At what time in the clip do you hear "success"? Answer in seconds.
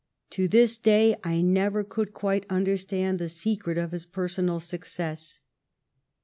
4.59-5.41